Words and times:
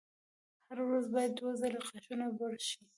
هره 0.67 0.83
ورځ 0.87 1.05
باید 1.13 1.31
دوه 1.39 1.51
ځلې 1.61 1.77
غاښونه 1.87 2.25
برش 2.39 2.63
شي. 2.69 2.81